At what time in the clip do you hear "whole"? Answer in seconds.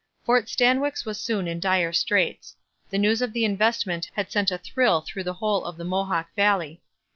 5.35-5.63